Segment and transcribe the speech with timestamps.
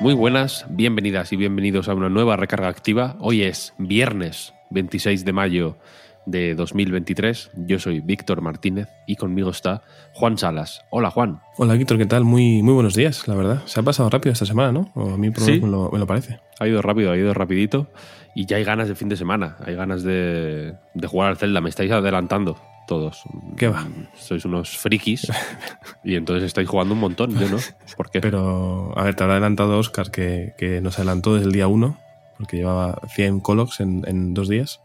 [0.00, 3.16] Muy buenas, bienvenidas y bienvenidos a una nueva recarga activa.
[3.18, 5.76] Hoy es viernes 26 de mayo
[6.26, 7.50] de 2023.
[7.66, 9.82] Yo soy Víctor Martínez y conmigo está
[10.12, 10.82] Juan Salas.
[10.90, 11.40] Hola Juan.
[11.56, 12.24] Hola Víctor, ¿qué tal?
[12.24, 13.62] Muy, muy buenos días, la verdad.
[13.64, 14.90] Se ha pasado rápido esta semana, ¿no?
[14.94, 15.52] O a mí por lo Sí.
[15.52, 16.40] menos me, lo, me lo parece.
[16.60, 17.88] Ha ido rápido, ha ido rapidito
[18.34, 19.56] y ya hay ganas de fin de semana.
[19.64, 21.60] Hay ganas de, de jugar al Zelda.
[21.62, 23.24] Me estáis adelantando todos.
[23.56, 23.86] ¿Qué va?
[24.14, 25.26] Sois unos frikis
[26.04, 27.38] y entonces estáis jugando un montón.
[27.38, 27.58] Yo no.
[27.96, 28.20] ¿Por qué?
[28.20, 31.98] Pero, a ver, te habrá adelantado Oscar, que, que nos adelantó desde el día 1,
[32.38, 34.80] porque llevaba 100 colocs en, en dos días.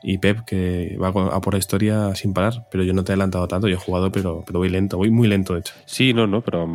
[0.00, 2.66] Y Pep, que va a por la historia sin parar.
[2.70, 5.10] Pero yo no te he adelantado tanto, yo he jugado, pero, pero voy lento, voy
[5.10, 5.74] muy lento, de hecho.
[5.86, 6.68] Sí, no, no, pero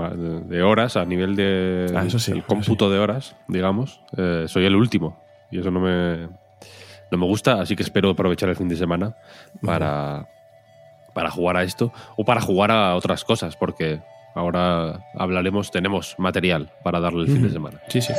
[0.45, 4.66] de horas, a nivel de Ah, eso sí, el cómputo de horas, digamos, eh, soy
[4.66, 5.17] el último.
[5.52, 6.27] Y eso no me,
[7.11, 9.16] no me gusta, así que espero aprovechar el fin de semana
[9.61, 10.27] para,
[11.14, 14.02] para jugar a esto o para jugar a otras cosas, porque
[14.36, 17.80] ahora hablaremos, tenemos material para darle el fin de semana.
[17.89, 18.14] Sí, sí.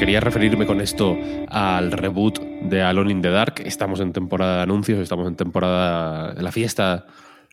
[0.00, 3.60] Quería referirme con esto al reboot de Alone in the Dark.
[3.66, 6.32] Estamos en temporada de anuncios, estamos en temporada.
[6.40, 7.04] La fiesta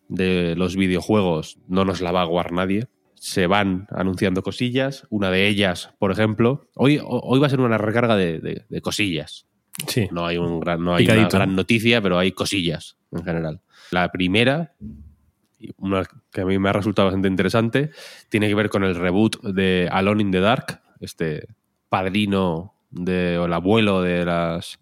[0.08, 2.88] de los videojuegos no nos la va a aguar nadie.
[3.20, 5.06] Se van anunciando cosillas.
[5.10, 6.70] Una de ellas, por ejemplo.
[6.76, 9.48] Hoy, hoy va a ser una recarga de, de- de cosillas.
[9.88, 10.08] Sí.
[10.12, 13.62] No hay, un gran, no hay una gran noticia, pero hay cosillas en general.
[13.92, 14.74] La primera,
[15.78, 17.92] una que a mí me ha resultado bastante interesante,
[18.30, 21.48] tiene que ver con el reboot de Alone in the Dark, este
[21.90, 24.80] padrino de, o el abuelo de las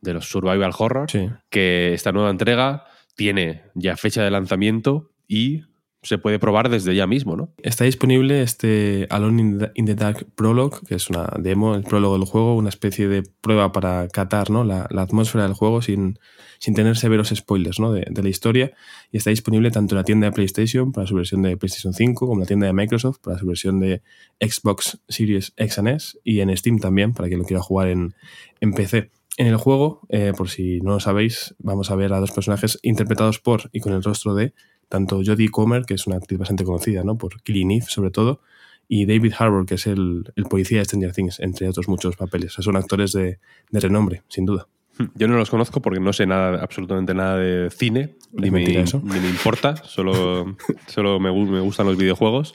[0.00, 1.28] de los survival horror, Sí.
[1.50, 2.84] que esta nueva entrega
[3.16, 5.62] tiene ya fecha de lanzamiento y
[6.08, 7.52] se puede probar desde ya mismo, ¿no?
[7.62, 12.26] Está disponible este Alone in the, Dark Prologue, que es una demo, el prólogo del
[12.26, 14.64] juego, una especie de prueba para catar ¿no?
[14.64, 16.18] la, atmósfera del juego sin,
[16.58, 17.92] sin tener severos spoilers ¿no?
[17.92, 18.72] de, la historia.
[19.12, 22.26] Y está disponible tanto en la tienda de PlayStation para su versión de PlayStation 5,
[22.26, 24.00] como en la tienda de Microsoft para su versión de
[24.40, 28.14] Xbox Series X S, y en Steam también, para quien lo quiera jugar en,
[28.60, 29.10] en PC.
[29.36, 32.78] En el juego, eh, por si no lo sabéis, vamos a ver a dos personajes
[32.82, 34.52] interpretados por y con el rostro de
[34.88, 37.16] tanto Jodie Comer, que es una actriz bastante conocida, ¿no?
[37.16, 38.40] Por Killing Eve, sobre todo,
[38.88, 42.52] y David Harbour, que es el, el policía de Stranger Things, entre otros muchos papeles.
[42.52, 43.38] O sea, son actores de,
[43.70, 44.66] de renombre, sin duda.
[45.14, 49.00] Yo no los conozco porque no sé nada, absolutamente nada de cine, ni me, eso.
[49.04, 50.56] ni me importa, solo,
[50.86, 52.54] solo me, me gustan los videojuegos,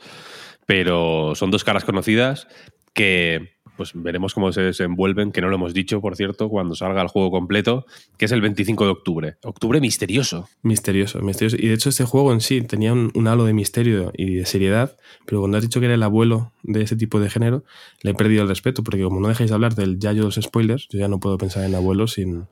[0.66, 2.48] pero son dos caras conocidas
[2.94, 7.02] que pues veremos cómo se desenvuelven, que no lo hemos dicho, por cierto, cuando salga
[7.02, 7.86] el juego completo,
[8.18, 9.36] que es el 25 de octubre.
[9.44, 10.48] Octubre misterioso.
[10.62, 11.58] Misterioso, misterioso.
[11.60, 14.46] Y de hecho este juego en sí tenía un, un halo de misterio y de
[14.46, 17.64] seriedad, pero cuando has dicho que era el abuelo de ese tipo de género,
[18.02, 20.36] le he perdido el respeto, porque como no dejáis de hablar del yayo de los
[20.36, 22.46] spoilers, yo ya no puedo pensar en abuelos sin,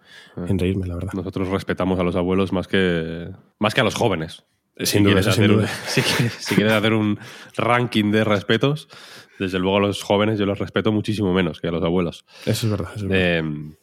[0.48, 1.14] sin reírme, la verdad.
[1.14, 4.44] Nosotros respetamos a los abuelos más que, más que a los jóvenes.
[4.78, 5.68] Sin duda, quieres eso sin duda.
[5.88, 7.20] si, quieres, si quieres hacer un
[7.56, 8.88] ranking de respetos,
[9.38, 12.26] desde luego a los jóvenes yo los respeto muchísimo menos que a los abuelos.
[12.46, 12.92] Eso es verdad.
[12.96, 13.40] Eso es verdad.
[13.40, 13.74] Eh,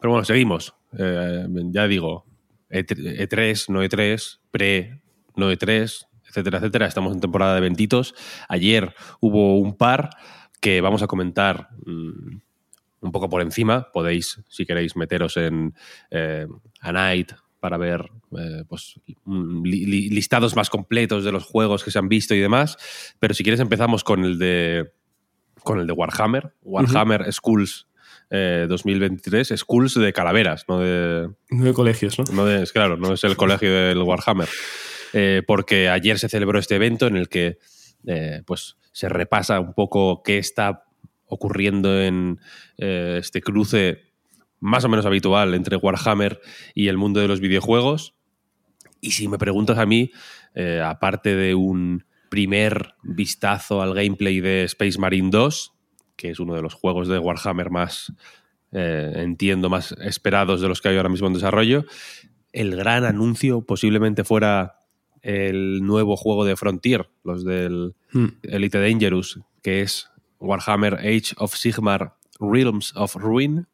[0.00, 0.74] pero bueno, seguimos.
[0.96, 2.24] Eh, ya digo,
[2.70, 5.00] E E3, E3, no E3, pre,
[5.36, 6.86] no E3, etcétera, etcétera.
[6.86, 8.14] Estamos en temporada de eventitos.
[8.48, 10.10] Ayer hubo un par
[10.60, 12.40] que vamos a comentar mm,
[13.00, 13.90] un poco por encima.
[13.92, 15.74] Podéis, si queréis, meteros en
[16.10, 16.46] eh,
[16.80, 21.82] A Night para ver eh, pues, mm, li- li- listados más completos de los juegos
[21.84, 22.76] que se han visto y demás.
[23.18, 24.92] Pero si quieres empezamos con el de
[25.62, 27.86] con el de Warhammer, Warhammer Schools
[28.30, 32.24] eh, 2023, Schools de calaveras, no de, Nueve colegios, ¿no?
[32.32, 34.48] no de- es claro, no es el colegio del Warhammer.
[35.14, 37.58] Eh, porque ayer se celebró este evento en el que
[38.06, 40.84] eh, pues, se repasa un poco qué está
[41.26, 42.38] ocurriendo en
[42.76, 44.07] este cruce
[44.60, 46.40] más o menos habitual entre Warhammer
[46.74, 48.14] y el mundo de los videojuegos.
[49.00, 50.10] Y si me preguntas a mí,
[50.54, 55.72] eh, aparte de un primer vistazo al gameplay de Space Marine 2,
[56.16, 58.12] que es uno de los juegos de Warhammer más,
[58.72, 61.84] eh, entiendo, más esperados de los que hay ahora mismo en desarrollo,
[62.52, 64.80] el gran anuncio posiblemente fuera
[65.22, 68.26] el nuevo juego de Frontier, los del Mm.
[68.42, 70.08] Elite Dangerous, que es
[70.40, 73.66] Warhammer Age of Sigmar Realms of Ruin,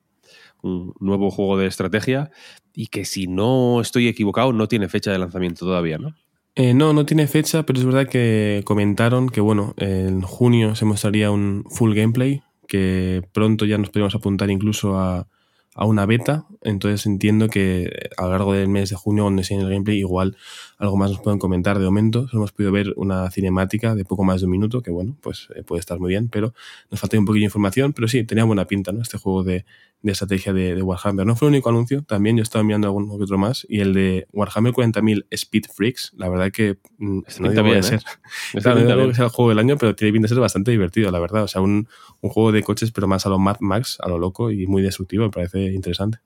[0.65, 2.31] un nuevo juego de estrategia
[2.75, 6.15] y que si no estoy equivocado no tiene fecha de lanzamiento todavía, ¿no?
[6.57, 10.85] Eh, no, no tiene fecha, pero es verdad que comentaron que, bueno, en junio se
[10.85, 15.27] mostraría un full gameplay, que pronto ya nos podríamos apuntar incluso a,
[15.75, 19.65] a una beta, entonces entiendo que a lo largo del mes de junio, cuando enseñen
[19.65, 20.37] el gameplay, igual
[20.79, 22.29] algo más nos pueden comentar de momento.
[22.29, 25.49] Solo hemos podido ver una cinemática de poco más de un minuto, que bueno, pues
[25.55, 26.55] eh, puede estar muy bien, pero
[26.91, 29.03] nos falta un poquillo de información, pero sí, tenía buena pinta, ¿no?
[29.03, 29.65] Este juego de,
[30.03, 31.27] de estrategia de, de, Warhammer.
[31.27, 34.27] No fue el único anuncio, también yo estaba mirando algún otro más, y el de
[34.33, 37.83] Warhammer 40.000 Speed Freaks, la verdad que mm, no bien, puede ¿eh?
[37.83, 38.03] ser.
[38.63, 40.71] Claro, no digo que sea el juego del año, pero tiene pinta de ser bastante
[40.71, 41.45] divertido, la verdad.
[41.45, 41.89] O sea, un,
[42.21, 44.83] un juego de coches, pero más a lo Mad Max, a lo loco y muy
[44.83, 46.19] destructivo, me parece interesante.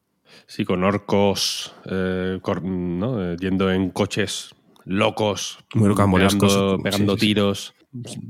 [0.46, 3.22] Sí, con orcos eh, con, ¿no?
[3.32, 4.54] eh, yendo en coches
[4.84, 6.52] locos, rocambolescos.
[6.54, 7.74] pegando, pegando Sí, tiros.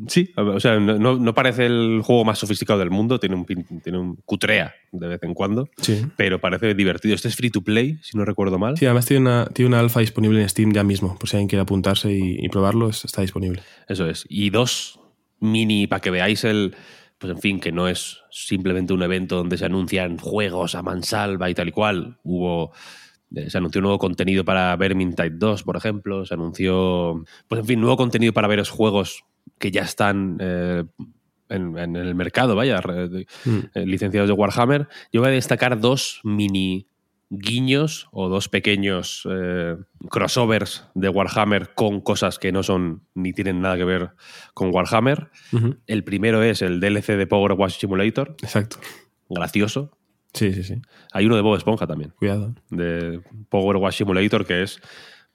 [0.07, 3.45] Sí, o sea, no, no parece el juego más sofisticado del mundo, tiene un,
[3.83, 6.07] tiene un cutrea de vez en cuando, Sí.
[6.17, 7.15] pero parece divertido.
[7.17, 8.77] Este es free to play, si no recuerdo mal.
[8.79, 11.49] Sí, además tiene una, tiene una alfa disponible en Steam ya mismo, por si alguien
[11.49, 13.63] quiere apuntarse y, y probarlo, es- está disponible.
[13.89, 14.25] Eso es.
[14.29, 15.01] Y dos
[15.41, 16.75] mini, para que veáis el.
[17.19, 21.51] Pues en fin, que no es simplemente un evento donde se anuncian juegos a mansalva
[21.51, 22.19] y tal y cual.
[22.23, 22.73] Hubo.
[23.35, 26.25] eh, Se anunció nuevo contenido para Vermintide 2, por ejemplo.
[26.25, 27.25] Se anunció.
[27.49, 29.25] Pues en fin, nuevo contenido para ver los juegos
[29.59, 30.85] que ya están eh,
[31.49, 32.81] en, en el mercado, vaya,
[33.45, 33.59] Mm.
[33.75, 34.87] eh, licenciados de Warhammer.
[35.13, 36.87] Yo voy a destacar dos mini
[37.31, 39.77] guiños o dos pequeños eh,
[40.09, 44.11] crossovers de Warhammer con cosas que no son ni tienen nada que ver
[44.55, 45.29] con Warhammer.
[45.87, 48.79] El primero es el DLC de Power Wash Simulator, Exacto.
[49.29, 49.97] gracioso.
[50.35, 50.75] Sí, sí, sí.
[51.13, 52.55] Hay uno de Bob Esponja también, Cuidado.
[52.71, 54.81] de Power Wash Simulator, que es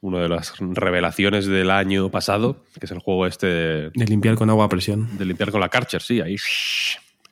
[0.01, 4.35] una de las revelaciones del año pasado, que es el juego este de, De limpiar
[4.35, 5.17] con agua a presión.
[5.17, 6.35] de limpiar con la Karcher, sí, ahí.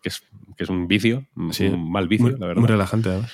[0.01, 0.23] Que es,
[0.57, 1.65] que es un vicio, Sí.
[1.65, 2.59] un mal vicio, muy, la verdad.
[2.61, 3.31] muy relajante, además.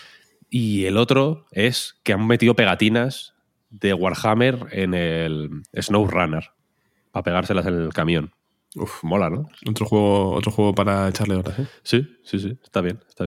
[0.50, 3.36] Y el otro es que han metido pegatinas
[3.70, 6.52] de Warhammer en el SnowRunner
[7.12, 8.32] para pegárselas en el camión.
[8.76, 9.50] Uf, Mola, ¿no?
[9.68, 11.68] otro juego, otro juego para echarle horas, ¿eh?
[11.84, 12.58] Sí, sí, sí.
[12.64, 13.00] Está bien.
[13.08, 13.27] Está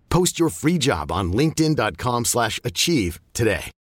[0.11, 3.71] Post your free job on linkedin.com/achieve slash achieve today.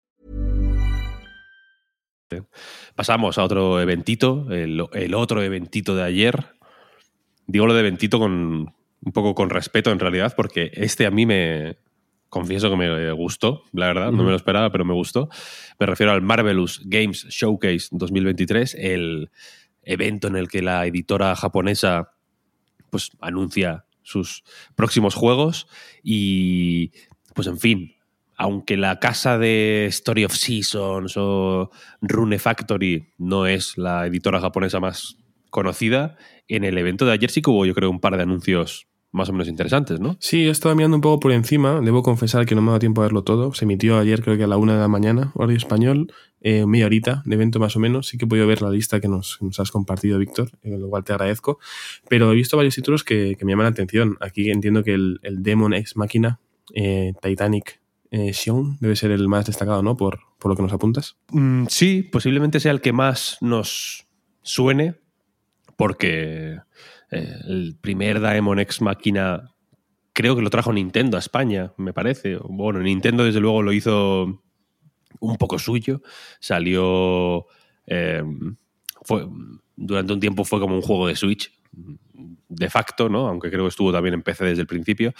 [2.94, 6.46] Pasamos a otro eventito, el, el otro eventito de ayer.
[7.46, 8.72] Digo lo de eventito con
[9.02, 11.78] un poco con respeto en realidad, porque este a mí me
[12.28, 15.28] confieso que me gustó, la verdad, no me lo esperaba, pero me gustó.
[15.78, 19.30] Me refiero al Marvelous Games Showcase 2023, el
[19.82, 22.12] evento en el que la editora japonesa
[22.90, 24.42] pues anuncia sus
[24.74, 25.66] próximos juegos
[26.02, 26.92] y
[27.34, 27.94] pues en fin,
[28.36, 34.80] aunque la casa de Story of Seasons o Rune Factory no es la editora japonesa
[34.80, 35.16] más
[35.50, 36.16] conocida,
[36.48, 39.28] en el evento de ayer sí que hubo yo creo un par de anuncios más
[39.28, 40.16] o menos interesantes, ¿no?
[40.20, 41.80] Sí, he estado mirando un poco por encima.
[41.80, 43.52] Debo confesar que no me ha dado tiempo a verlo todo.
[43.54, 46.86] Se emitió ayer, creo que a la una de la mañana, horario español, eh, media
[46.86, 48.08] horita de evento más o menos.
[48.08, 51.04] Sí que he podido ver la lista que nos, has compartido, Víctor, eh, lo cual
[51.04, 51.58] te agradezco.
[52.08, 54.16] Pero he visto varios títulos que, me llaman la atención.
[54.20, 56.40] Aquí entiendo que el, Demon Ex Máquina,
[56.74, 57.80] eh, Titanic
[58.10, 59.96] eh, Xion, debe ser el más destacado, ¿no?
[59.96, 61.16] Por, por lo que nos apuntas.
[61.30, 64.06] Mm, sí, posiblemente sea el que más nos
[64.42, 64.96] suene,
[65.76, 66.58] porque
[67.10, 69.50] el primer Daemon Ex Máquina
[70.12, 72.36] creo que lo trajo Nintendo a España, me parece.
[72.44, 74.42] Bueno, Nintendo desde luego lo hizo
[75.20, 76.02] un poco suyo.
[76.40, 77.46] Salió.
[77.86, 78.22] eh,
[79.02, 79.26] fue,
[79.76, 81.52] durante un tiempo fue como un juego de Switch.
[82.48, 83.28] De facto, ¿no?
[83.28, 85.12] Aunque creo que estuvo también en PC desde el principio.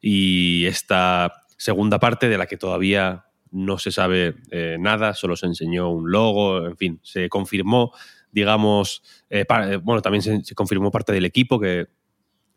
[0.00, 5.46] Y esta segunda parte, de la que todavía no se sabe eh, nada, solo se
[5.46, 7.92] enseñó un logo, en fin, se confirmó,
[8.32, 11.86] digamos, eh, pa- eh, bueno, también se, confirmó parte del equipo que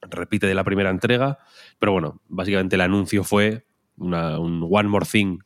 [0.01, 1.39] repite de la primera entrega,
[1.79, 3.65] pero bueno, básicamente el anuncio fue
[3.97, 5.39] un One More Thing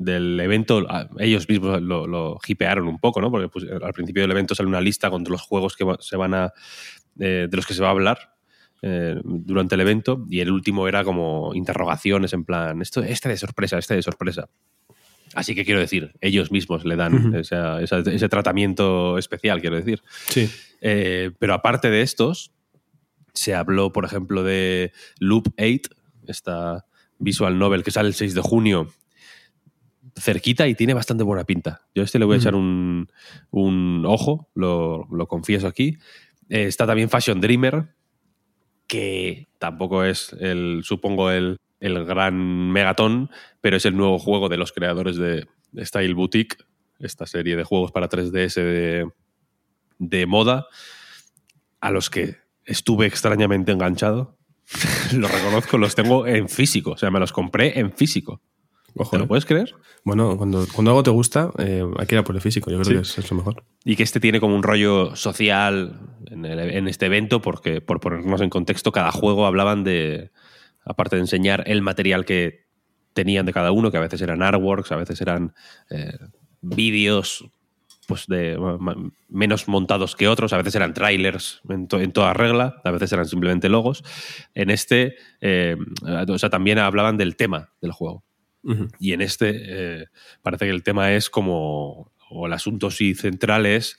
[0.00, 3.30] del evento, a- ellos mismos lo, lo hipearon un poco, ¿no?
[3.30, 6.32] Porque pues, al principio del evento sale una lista con los juegos que se van
[6.34, 6.52] a,
[7.18, 8.34] eh, de los que se va a hablar
[8.82, 13.36] eh, durante el evento y el último era como interrogaciones en plan, esto, este de
[13.36, 14.48] sorpresa, este de sorpresa.
[15.34, 17.36] Así que quiero decir, ellos mismos le dan Ujú.
[17.36, 20.02] esa- esa- ese tratamiento especial, quiero decir.
[20.28, 20.50] Sí.
[20.80, 22.52] Eh, pero aparte de estos,
[23.34, 25.90] se habló, por ejemplo, de Loop 8,
[26.26, 26.84] esta
[27.18, 28.88] visual novel que sale el 6 de junio,
[30.16, 31.82] cerquita y tiene bastante buena pinta.
[31.94, 32.40] Yo a este le voy a Mm.
[32.40, 33.08] echar un,
[33.50, 35.98] un ojo, lo, lo confieso aquí.
[36.48, 37.94] Eh, está también Fashion Dreamer,
[38.86, 44.56] que tampoco es, el, supongo, el, el gran megatón, pero es el nuevo juego de
[44.56, 45.46] los creadores de
[45.78, 46.56] Style Boutique,
[46.98, 49.08] esta serie de juegos para 3DS de,
[49.98, 50.66] de moda,
[51.80, 54.36] a los que estuve extrañamente enganchado.
[55.16, 58.42] lo reconozco, los tengo en físico, o sea, me los compré en físico.
[58.96, 59.26] Ojo, ¿Te lo eh.
[59.28, 59.74] puedes creer?
[60.04, 62.70] Bueno, cuando, cuando algo te gusta, eh, hay que ir a por el físico.
[62.70, 62.94] Yo creo Sí.
[62.94, 63.64] que eso es lo mejor.
[63.84, 68.00] Y que este tiene como un rollo social en, el- en este evento, porque por
[68.00, 70.30] ponernos en contexto, cada juego hablaban de,
[70.84, 72.66] aparte de enseñar el material que
[73.12, 75.52] tenían de cada uno, que a veces eran artworks, a veces eran
[75.90, 76.16] eh,
[76.60, 77.44] vídeos
[78.06, 78.58] pues de
[79.28, 83.12] menos montados que otros, a veces eran trailers en, to- en toda regla, a veces
[83.12, 84.02] eran simplemente logos.
[84.52, 85.76] En este, eh,
[86.28, 88.24] o sea, también hablaban del tema del juego.
[88.98, 89.52] Y en este
[90.02, 90.06] eh,
[90.42, 93.96] parece que el tema es como, o el asunto sí central es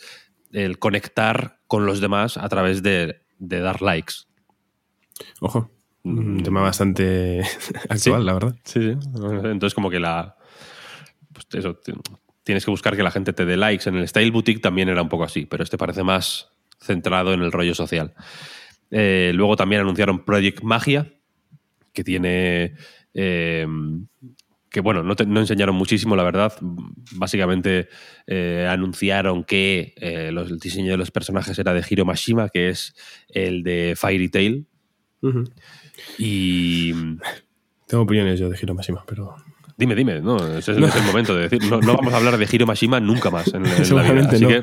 [0.51, 4.13] el conectar con los demás a través de, de dar likes.
[5.39, 5.71] Ojo.
[6.03, 6.43] Un Mm.
[6.43, 7.41] tema bastante
[7.89, 8.25] actual, Sí.
[8.25, 8.55] la verdad.
[8.63, 8.89] Sí, sí.
[9.43, 10.35] Entonces como que la...
[11.31, 11.93] Pues eso, ti-
[12.43, 13.87] tienes que buscar que la gente te dé likes.
[13.87, 16.49] En el Style Boutique también era un poco así, pero este parece más
[16.79, 18.15] centrado en el rollo social.
[18.89, 21.13] Eh, luego también anunciaron Project Magia,
[21.93, 22.73] que tiene...
[23.13, 23.67] eh,
[24.71, 26.53] que bueno, no, te- no enseñaron muchísimo, la verdad.
[27.15, 27.89] Básicamente
[28.25, 32.69] eh, anunciaron que eh, los- el diseño de los personajes era de Hiro Mashima, que
[32.69, 32.95] es
[33.29, 34.65] el de Fairy Tail.
[36.17, 36.93] Y
[37.87, 39.35] Tengo opiniones yo de Hiro Mashima, pero.
[39.77, 41.63] Dime, dime, no, ese es, el momento de decir.
[41.69, 44.27] No, no vamos a hablar de Hiro Mashima nunca más en, en la vida.
[44.31, 44.49] Así no.
[44.49, 44.61] que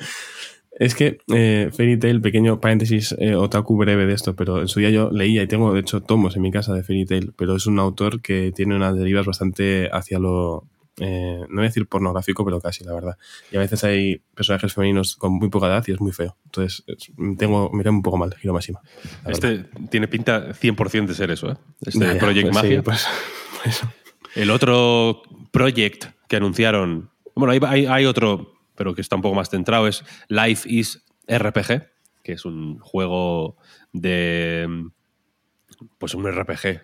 [0.78, 4.78] Es que eh, Fairy Tail, pequeño paréntesis eh, otaku breve de esto, pero en su
[4.80, 7.56] día yo leía y tengo de hecho tomos en mi casa de Fairy Tail, pero
[7.56, 10.64] es un autor que tiene unas derivas bastante hacia lo,
[11.00, 13.16] eh, no voy a decir pornográfico, pero casi, la verdad.
[13.50, 16.36] Y a veces hay personajes femeninos con muy poca edad y es muy feo.
[16.44, 19.52] Entonces es- tengo, me un poco mal la verdad.
[19.52, 21.56] este tiene pinta 100% de ser eso, ¿eh?
[21.80, 22.82] Este Ya, Project pues sí, Magia.
[22.82, 23.06] pues,
[23.58, 23.92] por eso.
[24.36, 27.10] El otro project que anunciaron.
[27.34, 31.04] Bueno, hay, hay- hay otro, pero que está un poco más centrado, es Life is
[31.26, 31.82] RPG,
[32.22, 33.56] que es un juego
[33.92, 34.66] de.
[35.98, 36.80] Pues un RPG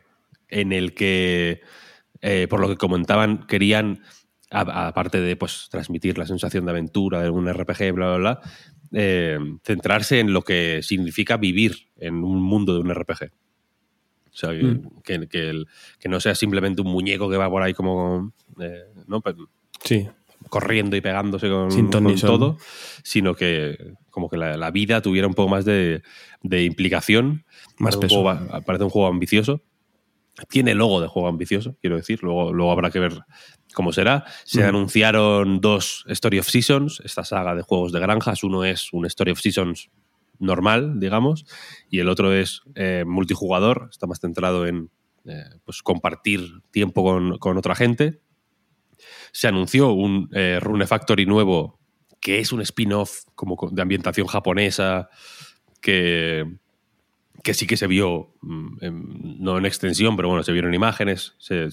[0.48, 1.62] en el que,
[2.20, 4.02] eh, por lo que comentaban, querían,
[4.50, 8.40] aparte de pues, transmitir la sensación de aventura de un RPG, bla, bla, bla,
[8.92, 13.30] eh, centrarse en lo que significa vivir en un mundo de un RPG.
[14.32, 15.00] O sea, que, Mm.
[15.02, 15.66] que- que el-
[15.98, 19.22] que no sea simplemente un muñeco que va por ahí como eh, ¿no?
[19.82, 20.08] Sí,
[20.54, 22.58] corriendo y pegándose con, Sin todo,
[23.02, 23.76] sino que
[24.08, 26.02] como que la, la vida tuviera un poco más de,
[26.44, 27.44] de implicación.
[27.76, 29.62] Más Parece un, juego, parece un juego ambicioso.
[30.48, 32.22] Tiene logo de juego ambicioso, quiero decir.
[32.22, 33.18] Luego, luego habrá que ver
[33.74, 34.26] cómo será.
[34.44, 34.68] Se Ujú.
[34.68, 38.44] anunciaron dos Story of Seasons, esta saga de juegos de granjas.
[38.44, 39.90] Uno es un Story of Seasons
[40.38, 41.46] normal, digamos,
[41.90, 44.90] y el otro es eh, multijugador, está más centrado en
[45.24, 48.20] eh, pues compartir tiempo con, con otra gente.
[49.32, 51.78] Se anunció un eh, Rune Factory nuevo
[52.20, 55.08] que es un spin-off como co- de ambientación japonesa
[55.82, 56.44] que,
[57.42, 61.68] que sí que se vio, mm, no en extensión, pero bueno, se vieron imágenes, se,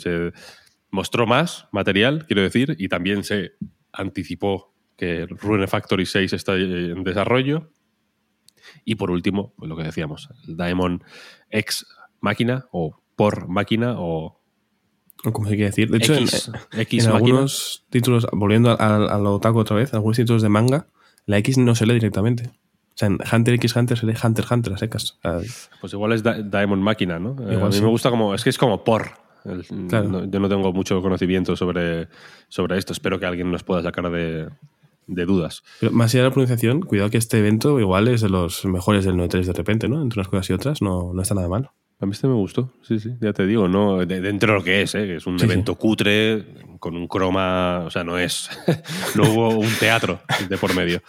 [0.90, 3.52] mostró más material, quiero decir, y también se
[3.94, 7.72] anticipó que Rune Factory 6 está en desarrollo.
[8.84, 11.02] Y por último, pues lo que decíamos, el Daemon
[11.50, 11.86] X
[12.20, 14.41] máquina o por máquina o
[15.32, 15.90] como se quiere decir.
[15.90, 17.18] De hecho, en- X, en, X máquina.
[17.18, 20.88] algunos títulos, volviendo al, al otaku otra vez, algunos títulos de manga,
[21.26, 22.50] la X no se lee directamente.
[22.94, 25.18] O sea, en Hunter x Hunter se lee Hunter x Hunter a secas.
[25.80, 27.32] Pues igual es Da- Daemon Máquina, ¿no?
[27.40, 27.82] Eh, Igual a mí sí.
[27.82, 28.36] me gusta como.
[28.36, 29.12] Es que es como por.
[29.46, 30.10] El- Claro.
[30.10, 32.10] no- yo no tengo mucho conocimiento sobre,
[32.50, 32.94] sobre esto.
[32.94, 34.50] Espero que alguien nos pueda sacar de,
[35.08, 35.64] de dudas.
[35.80, 39.04] Pero más allá de la pronunciación, cuidado que este evento igual es de los mejores
[39.06, 40.02] del 9.3 de repente, ¿no?
[40.02, 41.70] Entre unas cosas y otras no, no está nada mal.
[42.02, 44.64] A mí este me gustó, sí, sí, ya te digo, no, de- dentro de lo
[44.66, 45.16] que es, ¿eh?
[45.18, 46.44] es un Sí, evento cutre,
[46.80, 48.50] con un croma, o sea, no es,
[49.16, 51.02] no hubo un teatro de por medio,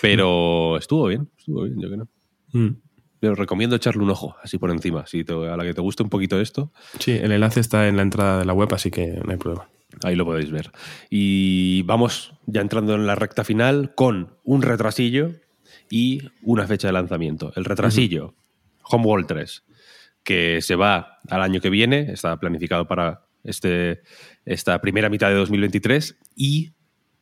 [0.00, 2.08] pero estuvo bien, estuvo bien, yo creo.
[2.52, 2.76] Mm.
[3.18, 5.04] pero recomiendo echarle un ojo, así por encima.
[5.06, 7.96] Si te- a la que te guste un poquito esto, Sí, el enlace está en
[7.96, 9.68] la entrada de la web, así que no hay problema.
[10.04, 10.70] ahí lo podéis ver.
[11.10, 15.32] Y vamos ya entrando en la recta final con un retrasillo
[15.90, 17.52] y una fecha de lanzamiento.
[17.56, 18.34] El retrasillo,
[18.84, 19.64] Homeworld 3,
[20.26, 24.02] que se va al año que viene, está planificado para este,
[24.44, 26.72] esta primera mitad de 2023 y,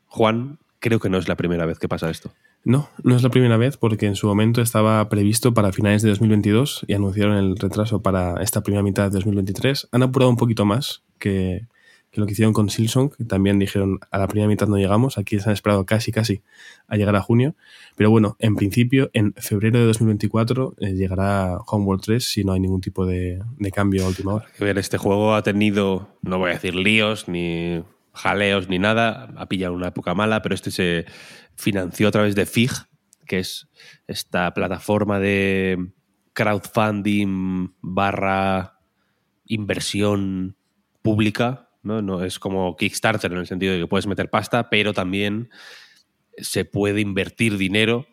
[0.06, 2.32] Juan, creo que no es la primera vez que pasa esto.
[2.64, 6.08] No, no es la primera vez porque en su momento estaba previsto para finales de
[6.08, 9.88] 2022 y anunciaron el retraso para esta primera mitad de 2023.
[9.92, 11.66] Han apurado un poquito más que,
[12.14, 15.18] que lo que hicieron con Silsong, que también dijeron a la primera mitad no llegamos,
[15.18, 16.42] aquí se han esperado casi casi
[16.86, 17.56] a llegar a junio.
[17.96, 22.60] Pero bueno, en principio en febrero de 2024 eh, llegará Homeworld 3 si no hay
[22.60, 23.42] ningún tipo de,
[23.72, 24.46] cambio a última hora.
[24.60, 29.32] Ver, este juego ha tenido, no voy a decir líos, ni jaleos, ni nada.
[29.36, 31.06] Ha pillado una época mala, pero este se
[31.56, 32.70] financió a través de FIG,
[33.26, 33.66] que es
[34.06, 35.88] esta plataforma de
[36.32, 38.78] crowdfunding barra
[39.46, 40.56] inversión
[41.02, 41.70] pública.
[41.84, 42.02] ¿No?
[42.02, 45.50] no es como Kickstarter en el sentido de que puedes meter pasta, pero también
[46.38, 48.06] se puede invertir dinero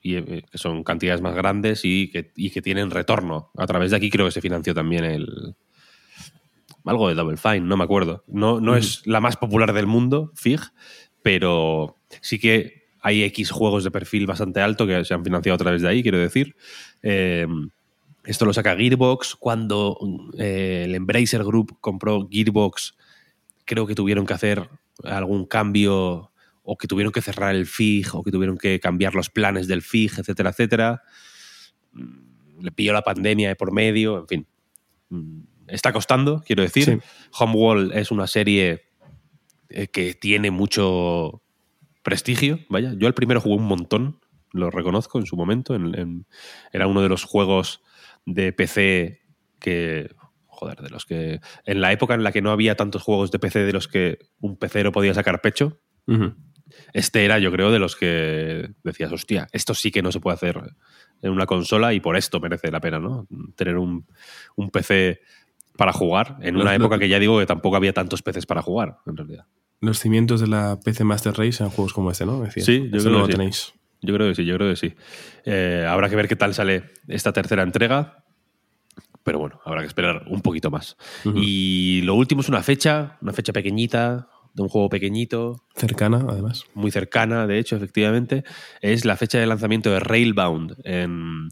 [0.00, 3.50] y eh, que son cantidades más grandes y que, y que tienen retorno.
[3.56, 5.56] A través de aquí creo que se financió también el
[6.84, 8.24] algo de Double Fine, no me acuerdo.
[8.26, 10.60] No, no es la más popular del mundo, FIG,
[11.22, 15.58] pero sí que hay X juegos de perfil bastante alto que se han financiado a
[15.58, 16.56] través de ahí, quiero decir.
[17.02, 17.46] Eh,
[18.28, 19.36] esto lo saca Gearbox.
[19.36, 19.98] Cuando
[20.38, 22.97] eh, el Embracer Group compró Gearbox,
[23.68, 24.68] creo que tuvieron que hacer
[25.04, 26.32] algún cambio
[26.62, 29.82] o que tuvieron que cerrar el FIG o que tuvieron que cambiar los planes del
[29.82, 31.02] FIG, etcétera, etcétera.
[31.92, 34.46] Mm, Le pilló la pandemia de por medio, en fin.
[35.10, 36.84] Mm, Está costando, quiero decir.
[36.84, 36.98] Sí.
[37.38, 38.86] Homeworld es una serie
[39.68, 41.42] eh, que tiene mucho
[42.02, 42.94] prestigio, vaya.
[42.96, 44.18] Yo al primero jugué un montón,
[44.52, 45.74] lo reconozco en su momento.
[45.74, 46.26] en- en-
[46.72, 47.82] era uno de los juegos
[48.24, 49.20] de PC
[49.60, 50.10] que,
[50.58, 51.40] joder, de los que...
[51.64, 54.18] En la época en la que no había tantos juegos de PC de los que
[54.40, 55.80] un pecero podía sacar pecho,
[56.92, 60.34] este era, yo creo, de los que decías, hostia, esto sí que no se puede
[60.34, 60.60] hacer
[61.22, 63.26] en una consola y por esto merece la pena, ¿no?
[63.56, 64.06] Tener un,
[64.56, 65.20] un PC
[65.76, 68.98] para jugar en una época que ya digo que tampoco había tantos PCs para jugar,
[69.06, 69.46] en realidad.
[69.80, 72.40] Los cimientos de la PC Master Race en juegos como este, ¿no?
[72.40, 72.66] Decías.
[72.66, 73.32] Sí, yo creo no que lo sí.
[73.32, 73.74] tenéis.
[74.00, 74.94] Yo creo que sí, yo creo que sí.
[75.44, 78.24] Eh, habrá que ver qué tal sale esta tercera entrega.
[79.28, 80.96] Pero bueno, habrá que esperar un poquito más.
[81.34, 86.64] Y lo último es una fecha, una fecha pequeñita, de un juego pequeñito, Cercana, además.
[86.72, 88.42] muy cercana, de hecho, efectivamente.
[88.80, 91.50] Es la fecha de lanzamiento de Railbound en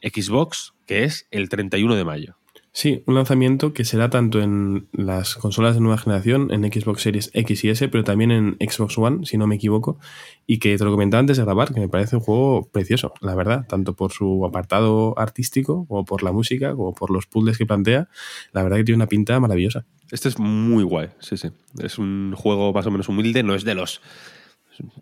[0.00, 2.36] Xbox, que es el 31 de mayo.
[2.78, 7.30] Sí, un lanzamiento que será tanto en las consolas de nueva generación, en Xbox Series
[7.32, 9.98] X y S, pero también en Xbox One, si no me equivoco,
[10.46, 13.34] y que te lo comentaba antes de grabar, que me parece un juego precioso, la
[13.34, 17.64] verdad, tanto por su apartado artístico, como por la música, como por los puzzles que
[17.64, 18.10] plantea,
[18.52, 19.86] la verdad que tiene una pinta maravillosa.
[20.10, 21.48] Este es muy guay, sí, sí.
[21.78, 24.02] Es un juego más o menos humilde, no es de los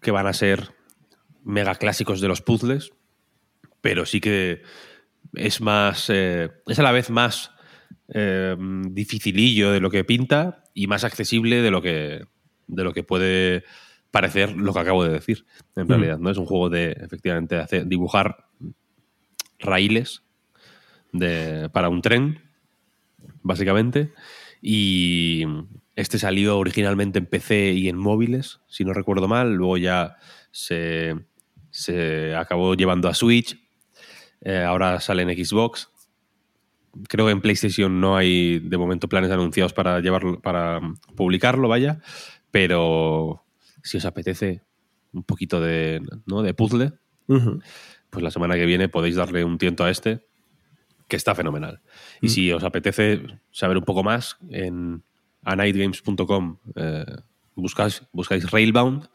[0.01, 0.71] que van a ser
[1.43, 2.93] mega clásicos de los puzzles,
[3.81, 4.63] pero sí que
[5.33, 6.09] es más.
[6.09, 7.51] eh, es a la vez más
[8.09, 8.57] eh,
[8.90, 12.25] dificilillo de lo que pinta y más accesible de lo que,
[12.67, 13.64] de lo que puede
[14.11, 16.19] parecer lo que acabo de decir, en realidad.
[16.19, 16.31] ¿no?
[16.31, 18.47] Es un juego de, efectivamente, hacer, dibujar
[19.59, 20.23] raíles
[21.12, 22.40] de, para un tren,
[23.43, 24.12] básicamente.
[24.62, 25.45] Y
[25.97, 29.55] este salió originalmente en PC y en móviles, si no recuerdo mal.
[29.55, 30.17] Luego ya
[30.53, 31.17] se,
[31.71, 33.59] se acabó llevando a Switch.
[34.43, 35.90] Eh, ahora sale en Xbox.
[37.09, 40.81] Creo que en PlayStation no hay de momento planes anunciados para llevarlo, para
[41.17, 42.01] publicarlo, vaya.
[42.51, 43.45] Pero
[43.83, 44.63] si os apetece
[45.13, 46.43] un poquito de, ¿no?
[46.43, 46.93] de puzzle,
[48.11, 50.27] pues la semana que viene podéis darle un tiento a este,
[51.09, 51.81] que está fenomenal.
[52.23, 55.03] Y si os apetece saber un poco más, en
[55.43, 57.05] anightgames.com eh,
[57.55, 59.09] buscáis, buscáis Railbound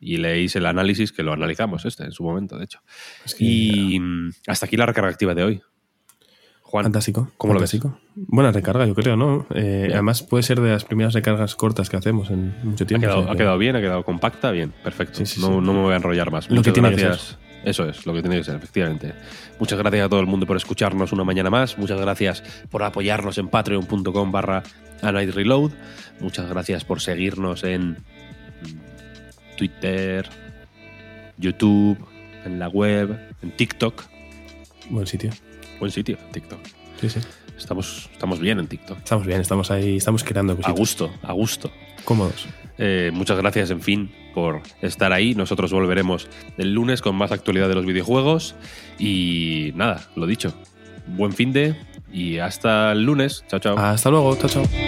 [0.00, 2.80] y leéis el análisis, que lo analizamos este en su momento, de hecho.
[3.24, 5.62] Es que- y mm, hasta aquí la recarga activa de hoy.
[6.70, 7.30] Juan, Fantástico.
[7.38, 7.70] ¿cómo lo ves?
[7.70, 7.98] fantástico.
[8.14, 9.46] Buena recarga, yo creo, ¿no?
[9.54, 13.06] Eh, además puede ser de las primeras recargas cortas que hacemos en mucho tiempo.
[13.06, 15.14] quedado, ha que- quedado bien, ha quedado compacta, bien, perfecto.
[15.18, 15.52] Sí, sí, no, sí.
[15.54, 16.44] no me voy a enrollar más.
[16.44, 17.38] Lo que Muchas tiene que gracias.
[17.64, 19.14] Eso es, lo que tiene que ser, efectivamente.
[19.58, 21.78] Muchas gracias a todo el mundo por escucharnos una mañana más.
[21.78, 24.62] Muchas gracias por apoyarnos en patreon.com barra
[25.02, 25.72] Reload.
[26.20, 27.96] Muchas gracias por seguirnos en
[29.56, 30.28] Twitter,
[31.38, 31.98] YouTube,
[32.44, 34.04] en la web, en TikTok.
[34.90, 35.30] Buen sitio.
[35.78, 36.58] Buen sitio, TikTok.
[37.00, 37.20] Sí, sí.
[37.56, 38.98] Estamos, estamos bien en TikTok.
[38.98, 40.76] Estamos bien, estamos ahí, estamos creando A cositas.
[40.78, 41.70] gusto, a gusto.
[42.04, 42.46] Cómodos.
[42.78, 45.34] Eh, muchas gracias, en fin, por estar ahí.
[45.34, 48.54] Nosotros volveremos el lunes con más actualidad de los videojuegos.
[48.98, 50.54] Y nada, lo dicho.
[51.08, 51.74] Buen fin de
[52.12, 53.44] y hasta el lunes.
[53.48, 53.76] Chao, chao.
[53.78, 54.87] Hasta luego, chao, chao.